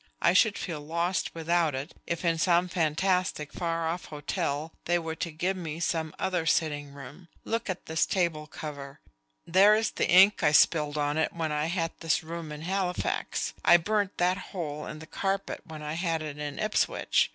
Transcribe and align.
I 0.19 0.33
should 0.33 0.57
feel 0.57 0.81
lost 0.81 1.35
without 1.35 1.75
it 1.75 1.93
if, 2.07 2.25
in 2.25 2.39
some 2.39 2.67
fantastic, 2.67 3.53
far 3.53 3.87
off 3.87 4.05
hotel, 4.05 4.73
they 4.85 4.97
were 4.97 5.13
to 5.17 5.29
give 5.29 5.55
me 5.55 5.79
some 5.79 6.15
other 6.17 6.47
sitting 6.47 6.95
room. 6.95 7.27
Look 7.45 7.69
at 7.69 7.85
this 7.85 8.07
table 8.07 8.47
cover; 8.47 8.99
there 9.45 9.75
is 9.75 9.91
the 9.91 10.09
ink 10.09 10.41
I 10.41 10.53
spilled 10.53 10.97
on 10.97 11.19
it 11.19 11.33
when 11.33 11.51
I 11.51 11.67
had 11.67 11.91
this 11.99 12.23
room 12.23 12.51
in 12.51 12.63
Halifax. 12.63 13.53
I 13.63 13.77
burnt 13.77 14.17
that 14.17 14.39
hole 14.49 14.87
in 14.87 14.97
the 14.97 15.05
carpet 15.05 15.61
when 15.65 15.83
I 15.83 15.93
had 15.93 16.23
it 16.23 16.39
in 16.39 16.57
Ipswich. 16.57 17.29